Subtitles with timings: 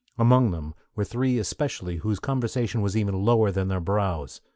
[0.17, 4.41] Among them were three especially whose conversation was even lower than their brows.